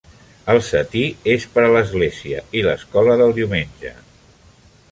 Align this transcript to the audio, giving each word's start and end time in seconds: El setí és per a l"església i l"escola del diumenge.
El 0.53 0.59
setí 0.67 1.03
és 1.33 1.45
per 1.57 1.65
a 1.65 1.67
l"església 1.73 2.41
i 2.61 2.63
l"escola 2.65 3.19
del 3.21 3.35
diumenge. 3.41 3.93